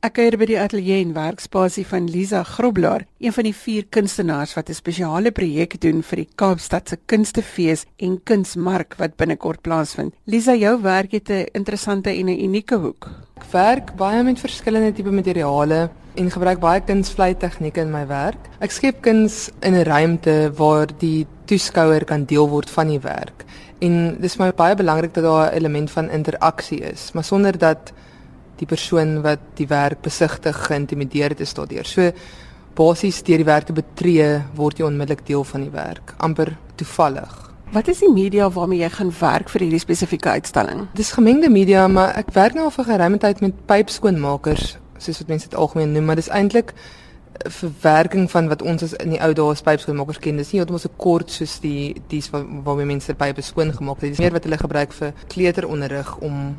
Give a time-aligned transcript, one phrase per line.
[0.00, 4.54] Ek kuier by die ateljee en werkspasie van Lisa Grobler, een van die vier kunstenaars
[4.56, 10.14] wat 'n spesiale projek doen vir die Kaapstad se Kunstefees en Kunsmark wat binnekort plaasvind.
[10.24, 13.08] Lisa, jou werk het 'n interessante en 'n unieke hoek.
[13.36, 18.48] Ek werk baie met verskillende tipe materiale en gebruik baie kunstvlei tegnieke in my werk.
[18.60, 23.44] Ek skep kuns in 'n ruimte waar die toeskouer kan deel word van die werk.
[23.80, 27.58] En dis vir my baie belangrik dat daar 'n element van interaksie is, maar sonder
[27.58, 27.92] dat
[28.60, 31.88] die persoon wat die werk besigtig geïntimideer is daardeur.
[31.88, 32.10] So
[32.78, 37.32] basies deur die werk te betree word jy onmiddellik deel van die werk, amper toevallig.
[37.70, 40.88] Wat is die media waarmee jy gaan werk vir hierdie spesifieke uitstalling?
[40.98, 45.30] Dis gemengde media, maar ek werk nou al vir geruime tyd met pypskoonmakers, soos wat
[45.30, 46.74] mense dit algemeen noem, maar dis eintlik
[47.46, 50.40] verwerking van wat ons as in die ou dae as pypskoonmakers ken.
[50.40, 54.16] Dis nie heeltemal so kort soos die dis waarmee mense pype skoon gemaak het.
[54.16, 56.56] Dis meer wat hulle gebruik vir kleuteronderrig om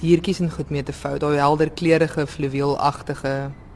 [0.00, 3.34] diertjies en goed mee te vou, daai helder kleurige fluweelagtige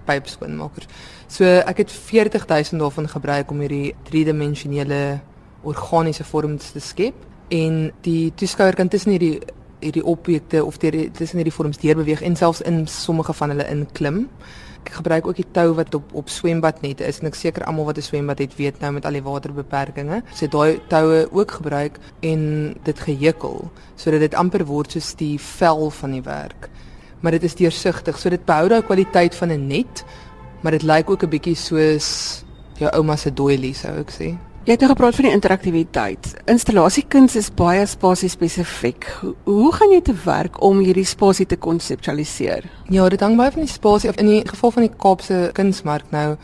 [0.08, 0.88] pypskoonmakers.
[1.28, 5.20] So ek het 40000 daarvan gebruik om hierdie driedimensionele
[5.62, 9.38] organiese vorms te skep en die toeskouer kan tussen hierdie
[9.78, 14.24] hierdie objekte of tussen hierdie vorms deurbeweeg en selfs in sommige van hulle inklim.
[14.84, 17.98] Ek gebruik ook die tou wat op op swembadnette is en ek seker almal wat
[17.98, 20.22] 'n swembad het weet nou met al die waterbeperkings.
[20.34, 25.90] So daai toue ook gebruik en dit gehekkel sodat dit amper word soos die vel
[25.90, 26.68] van die werk.
[27.20, 30.04] Maar dit is deursigtig, so dit behou daai kwaliteit van 'n net,
[30.62, 32.44] maar dit lyk ook 'n bietjie soos
[32.78, 34.47] jou ouma se doilie sou ek sê.
[34.66, 36.26] Jy het nou gepraat van die interaktiwiteit.
[36.50, 39.06] Installasiekuns is baie spasie spesifiek.
[39.44, 42.66] Hoe, gaan jy te werk om hierdie spasie te konseptualiseer?
[42.92, 44.18] Ja, dit hang baie van die spasie af.
[44.20, 46.36] In die geval van die Kaapse Kunsmark nou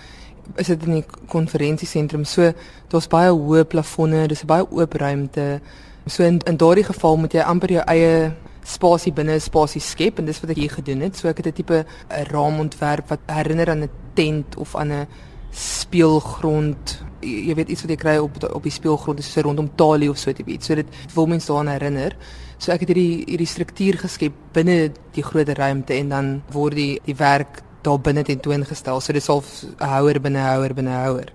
[0.61, 2.25] is dit in die konferensiesentrum.
[2.25, 2.53] So
[2.93, 5.61] daar's baie hoë plafonne, dis 'n baie oop ruimte.
[6.07, 8.33] So in, in daardie geval moet jy amper jou eie
[8.65, 11.17] spasie binne 'n spasie skep en dis wat ek hier gedoen het.
[11.17, 15.07] So ek het 'n tipe 'n raamontwerp wat herinner aan 'n tent of aan 'n
[15.51, 16.94] speelgrond
[17.25, 20.19] jy weet iets wat jy kry op op die speelgrond is so rondom talie of
[20.19, 20.67] so iets.
[20.67, 22.17] So dit wil mense daaraan herinner.
[22.59, 27.01] So ek het hierdie hierdie struktuur geskep binne die groot ruimte en dan word die
[27.05, 29.01] die werk daar binne tentoongestel.
[29.01, 29.43] So dis al
[29.79, 31.33] houer binne houer binne houer.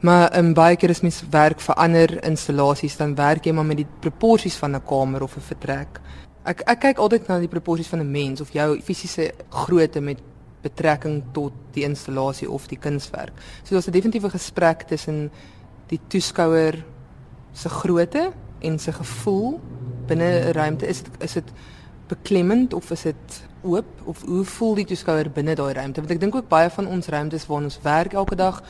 [0.00, 3.80] Maar in baie keer is mens werk vir ander installasies dan werk jy maar met
[3.80, 6.00] die proporsies van 'n kamer of 'n vertrek.
[6.44, 10.20] Ek ek kyk altyd na die proporsies van 'n mens of jou fisiese grootte met
[10.66, 13.32] betrekking tot die installasie of die kunswerk.
[13.62, 15.30] So daar's 'n definitiewe gesprek tussen
[15.88, 16.84] die toeskouer
[17.52, 19.60] se grootte en sy gevoel
[20.06, 20.86] binne 'n ruimte.
[20.86, 21.52] Is dit is dit
[22.08, 26.00] beklemmend of is dit oop of hoe voel die toeskouer binne daai ruimte?
[26.00, 28.62] Want ek dink ook baie van ons ruimtes waar ons werk elke dag,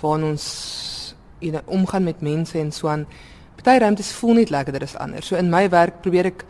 [0.00, 3.06] waar ons in omgaan met mense en so aan.
[3.62, 5.22] Party ruimtes voel net lekkerder as ander.
[5.22, 6.44] So in my werk probeer ek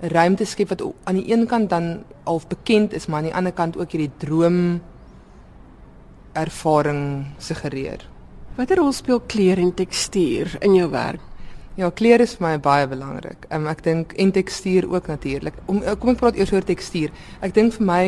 [0.00, 3.52] ruimte skep wat aan die een kant dan half bekend is, maar aan die ander
[3.52, 4.80] kant ook hierdie droom
[6.32, 8.04] ervaring suggereer.
[8.56, 11.22] Watter rol speel kleur en tekstuur in jou werk?
[11.78, 13.46] Ja, kleur is vir my baie belangrik.
[13.54, 15.54] Um, ek dink en tekstuur ook natuurlik.
[15.70, 17.12] Om kom ek praat eers oor tekstuur.
[17.38, 18.02] Ek dink vir my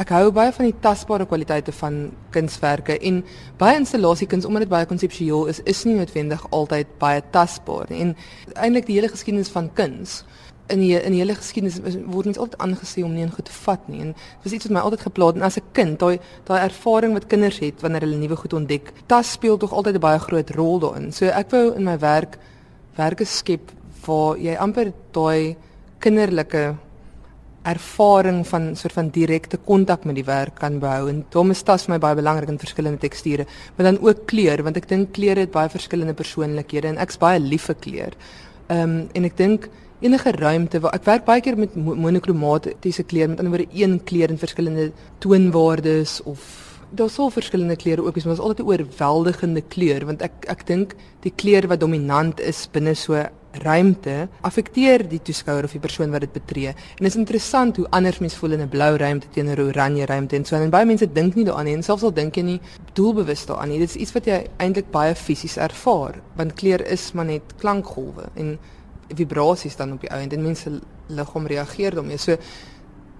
[0.00, 1.98] ek hou baie van die tasbare kwaliteite van
[2.32, 3.18] kunswerke en
[3.60, 8.06] baie installasiekuns omdat dit baie konseptueel is, is nie noodwendig altyd baie tasbaar nie.
[8.06, 8.14] En
[8.54, 10.22] eintlik die hele geskiedenis van kuns
[10.72, 13.56] in die in die hele geskiedenis word mens altyd aangesê om nie in goed te
[13.64, 14.00] vat nie.
[14.00, 17.12] En dit was iets wat my altyd geplaag het as 'n kind daai daai ervaring
[17.12, 20.50] wat kinders het wanneer hulle nuwe goed ontdek tas speel tog altyd 'n baie groot
[20.50, 21.12] rol daarin.
[21.12, 22.38] So ek wou in my werk
[22.96, 23.72] werke skep
[24.06, 25.56] waar jy amper daai
[25.98, 26.76] kinderlike
[27.62, 31.08] ervaring van soort van direkte kontak met die werk kan behou.
[31.08, 34.62] En daarom is tas vir my baie belangrik in verskillende teksture maar dan ook kleur
[34.62, 38.16] want ek dink kleure het baie verskillende persoonlikhede en ek's baie lief vir kleur.
[38.68, 39.68] Ehm um, en ek dink
[40.00, 44.30] enige ruimte waar ek werk baie keer met monokromatiese kleure met ander woorde een kleur
[44.30, 46.44] in verskillende toonwaardes of
[46.90, 50.66] daar's so verskillende kleure ook is maar is altyd 'n oorweldigende kleur want ek ek
[50.66, 53.14] dink die kleur wat dominant is binne so
[53.52, 56.68] ruimte affekteer die toeskouer of die persoon wat dit betree.
[56.68, 60.06] En dit is interessant hoe anders mense voel in 'n blou ruimte teenoor 'n oranje
[60.06, 62.42] ruimte en so en baie mense dink nie daaraan nie en selfs al dink jy
[62.42, 62.60] nie
[62.92, 63.78] doelbewus daaraan nie.
[63.78, 68.28] Dit is iets wat jy eintlik baie fisies ervaar want kleur is maar net klankgolwe
[68.34, 68.58] en
[69.16, 72.18] vibrasies dan op die ou en mense liggaam reageer daarmee.
[72.18, 72.36] So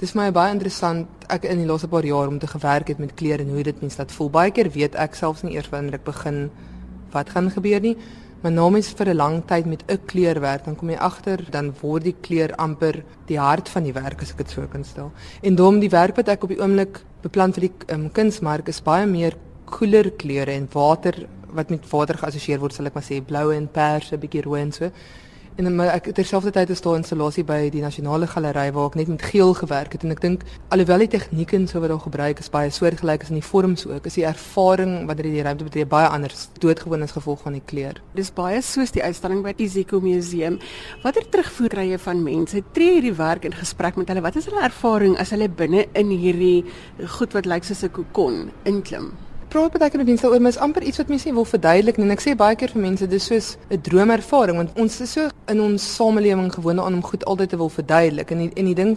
[0.00, 3.14] dis my baie interessant ek in die laaste paar jaar om te gewerk het met
[3.14, 4.30] kleure en hoe dit mense laat voel.
[4.30, 6.48] Baie keer weet ek selfs nie eers wanneer ek begin
[7.12, 7.96] wat gaan gebeur nie.
[8.40, 11.44] Maar nou mens vir 'n lang tyd met 'n kleur werk, dan kom jy agter
[11.50, 14.84] dan word die kleur amper die hart van die werk as ek dit so kan
[14.84, 15.12] stel.
[15.42, 18.80] En daarom die werk wat ek op die oomblik beplan vir die um, kunsmark is
[18.80, 19.36] baie meer
[19.66, 23.68] koeler kleure en water wat met water geassosieer word, sal ek maar sê blou en
[23.68, 24.90] pers, 'n bietjie rooi en so
[25.60, 29.08] En maar ek terselfdertyd is daar 'n installasie by die Nasionale Galery waar ek net
[29.08, 32.38] met geel gewerk het en ek dink alhoewel die tegnieke en so wat daar gebruik
[32.38, 35.64] is baie soortgelyk as in die vorms ook, is die ervaring wanneer jy die ruimte
[35.64, 38.00] betree baie anders doodgewoon as gevolg van die kleur.
[38.14, 40.58] Dis baie soos die uitstalling by die Ziko Museum.
[41.02, 42.62] Watter terugvoer kry jy van mense?
[42.72, 44.22] Tree hierdie werk in gesprek met hulle?
[44.22, 46.64] Wat is hulle ervaring as hulle binne in hierdie
[47.06, 49.12] goed wat lyk soos 'n kokon inklim?
[49.50, 51.98] Praat baie keer met mense oor, maar is amper iets wat mense nie wil verduidelik
[51.98, 52.06] nie.
[52.06, 55.28] En ek sê baie keer vir mense dis soos 'n droomervaring want ons is so
[55.48, 58.30] in ons samelewing gewoond aan om goed altyd te wil verduidelik.
[58.30, 58.96] En die, en die ding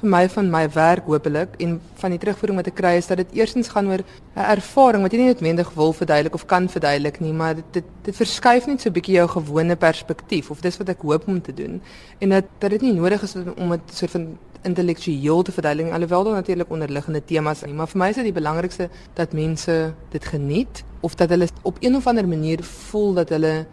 [0.00, 3.20] vir my van my werk hopelik en van die terugvoering wat ek kry is dat
[3.20, 7.20] dit eerstens gaan oor 'n ervaring wat jy nie noodwendig wil verduidelik of kan verduidelik
[7.20, 10.78] nie, maar dit dit, dit verskuif net so 'n bietjie jou gewone perspektief of dis
[10.78, 11.80] wat ek hoop om te doen.
[12.18, 16.24] En dat dat dit nie nodig is om 'n soort van intellektueel te verduidelik alhoewel
[16.24, 20.24] daar natuurlik onderliggende temas is, maar vir my is dit die belangrikste dat mense dit
[20.24, 23.66] geniet of dat hulle op een of ander manier voel dat hulle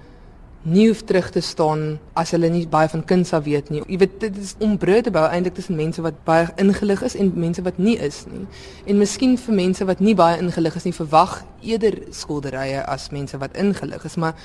[0.67, 3.81] nie hoef terug te staan as hulle nie baie van kuns af weet nie.
[3.87, 7.15] Jy weet dit is om brood te bou eintlik tussen mense wat baie ingelig is
[7.15, 8.43] en mense wat nie is nie.
[8.85, 13.39] En miskien vir mense wat nie baie ingelig is nie, verwag eerder skilderye as mense
[13.39, 14.35] wat ingelig is, maar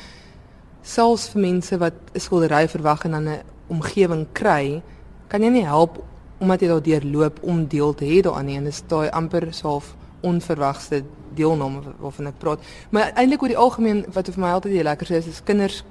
[0.83, 4.83] selfs vir mense wat 'n skildery verwag en dan 'n omgewing kry,
[5.29, 5.99] kan jy nie help
[6.39, 9.47] omdat jy daardeur loop om deel te hê daaraan nie en dit is daai amper
[9.51, 11.03] soof onverwagte
[11.35, 12.65] deelname waarvan ek praat.
[12.91, 15.83] Maar eintlik oor die algemeen wat vir my altyd die lekkerste is, is kinders,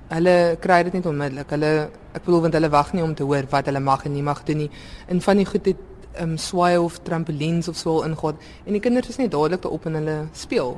[0.63, 1.50] kry dit net onmiddellik.
[1.56, 1.72] Hulle
[2.12, 4.44] ek bedoel want hulle wag nie om te hoor wat hulle mag en nie mag
[4.48, 4.69] doen nie.
[5.07, 8.36] En van die goed het ehm um, swaai of trampolines of so ingaan
[8.66, 10.75] en die kinders is net dadelik daarop en hulle speel.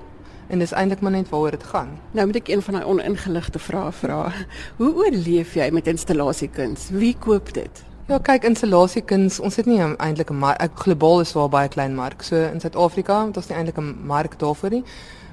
[0.48, 1.96] En dis eintlik maar net waaroor dit gaan.
[2.12, 4.20] Nou moet ek een van daai oningeligte vrae vra.
[4.78, 6.90] Hoe oorleef jy met installasiekuns?
[6.94, 7.84] Wie koop dit?
[8.04, 10.76] Ja, kyk installasiekuns, ons het nie eintlik 'n mark.
[10.76, 12.22] Globaal is wel baie klein mark.
[12.22, 14.84] So in Suid-Afrika, dit is nie eintlik 'n mark daarvoor nie.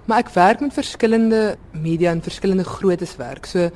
[0.04, 3.46] Maar ek werk met verskillende media en verskillende groottes werk.
[3.46, 3.70] So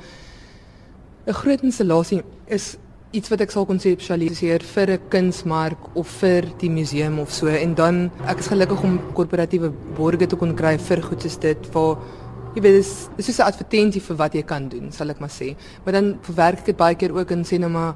[1.27, 2.77] 'n groot installasie is
[3.11, 7.73] iets wat ek sal konseptualiseer vir 'n kunsmark of vir die museum of so en
[7.73, 11.97] dan ek is gelukkig om korporatiewe borge te kon kry vir goed soos dit waar
[12.55, 15.29] jy weet dis dis is 'n advertensie vir wat jy kan doen, sal ek maar
[15.29, 15.55] sê.
[15.83, 17.95] Maar dan verwerk ek dit baie keer ook in sê nou maar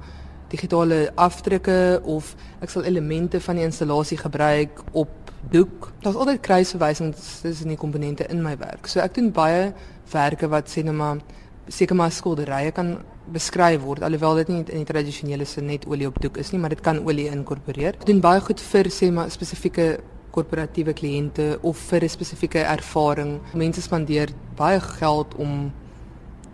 [0.50, 5.10] digitale afdrukke of ek sal elemente van die installasie gebruik op
[5.52, 5.92] doek.
[6.04, 8.88] Daar's altyd kruisverwysings tussen die komponente in my werk.
[8.88, 9.72] So ek doen baie
[10.12, 11.22] werke wat sê net maar
[11.70, 12.98] seker maar skilderye kan
[13.30, 16.60] beskryf word alhoewel dit nie in die tradisionele sin net olie op doek is nie,
[16.62, 18.00] maar dit kan olie inkorporeer.
[18.00, 20.00] Ek doen baie goed vir sê maar spesifieke
[20.34, 23.40] korporatiewe kliënte of vir 'n spesifieke ervaring.
[23.54, 25.72] Mense spandeer baie geld om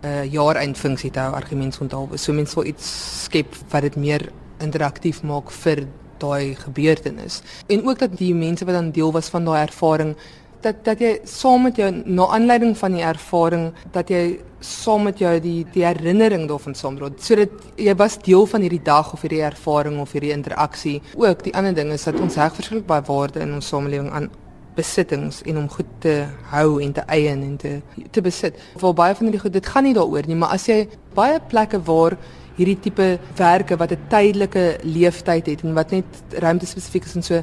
[0.06, 2.18] uh, jaareindfunksie te hou argumentsonthaalwe.
[2.18, 2.88] So mense wil iets
[3.26, 4.28] skep wat dit meer
[4.64, 5.86] interaktief maak vir
[6.22, 7.42] daai gebeurtenis.
[7.68, 10.16] En ook dat die mense wat dan deel was van daai ervaring
[10.64, 15.20] dat dat jy saam met jou na aanleiding van die ervaring dat jy saam met
[15.20, 17.10] jou die die herinnering daarvan saamdra.
[17.20, 21.00] Sodat jy was deel van hierdie dag of hierdie ervaring of hierdie interaksie.
[21.14, 24.30] Ook die ander ding is dat ons heg verskriklik baie waarde in ons samelewing aan
[24.76, 26.14] besittings en om goed te
[26.52, 27.80] hou en te eien en te
[28.12, 28.58] te besit.
[28.76, 31.80] Vir baie van die goed dit gaan nie daaroor nie, maar as jy baie plekke
[31.86, 32.16] waar
[32.56, 37.22] hierdie tipe werke wat 'n tydelike leeftyd het en wat net ruimte spesifiek is en
[37.22, 37.42] so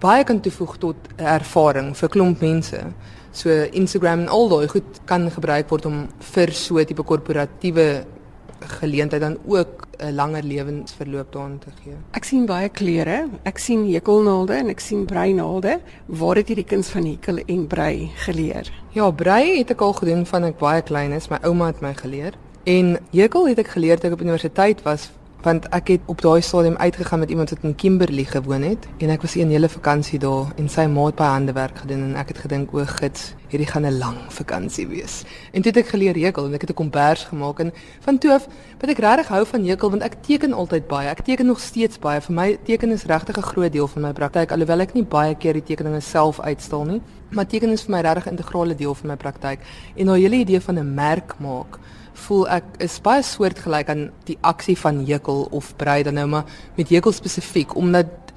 [0.00, 2.80] baie kan toevoeg tot ervaring vir klomp mense.
[3.32, 8.04] So Instagram en al daai goed kan gebruik word om vir so 'n tipe korporatiewe
[8.66, 11.94] geleentheid dan ook 'n langer lewensverloop daarin te gee.
[12.10, 13.28] Ek sien baie kleure.
[13.42, 15.80] Ek sien hekelnaalde en ek sien breinaalde.
[16.06, 18.72] Waar het jy die kuns van hekel en brei geleer?
[18.90, 21.28] Ja, brei het ek al gedoen van ek baie klein is.
[21.28, 22.32] My ouma het my geleer.
[22.64, 25.10] En hekel het ek geleer toe ek op universiteit was
[25.44, 29.10] want ek het op daai stadium uitgegaan met iemand wat in Kimberley gewoon het en
[29.10, 32.28] ek was 'n hele vakansie daar en sy ma het baie handewerk gedoen en ek
[32.28, 35.24] het gedink o, gits, hierdie gaan 'n lang vakansie wees.
[35.52, 38.32] En toe het ek geleer hekel en ek het 'n kombers gemaak en van toe
[38.32, 38.48] af
[38.80, 41.08] wat ek regtig hou van hekel want ek teken altyd baie.
[41.08, 42.20] Ek teken nog steeds baie.
[42.20, 45.34] Vir my teken is regtig 'n groot deel van my praktyk alhoewel ek nie baie
[45.34, 47.00] keer die tekeninge self uitstal nie.
[47.30, 49.58] Maar teken is vir my regtig 'n integrale deel van my praktyk
[49.96, 51.78] en nou hele idee van 'n merk maak
[52.14, 56.44] voel ek is baie soortgelyk aan die aksie van hekel of brei dan nou maar
[56.76, 58.32] met hekel spesifiek omdat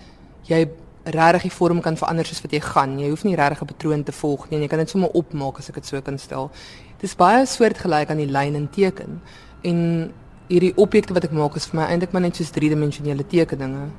[0.49, 0.65] jy
[1.07, 2.97] regtig die vorm kan verander soos wat jy gaan.
[2.99, 4.59] Jy hoef nie regtig 'n patroon te volg nie.
[4.59, 6.51] Jy kan dit sommer opmaak as ek dit so kan stel.
[6.99, 9.21] Dit is baie soortgelyk aan die lyn en teken.
[9.63, 10.11] En
[10.47, 13.89] hierdie objekte wat ek maak is vir my eintlik maar net soos driedimensionele tekeninge.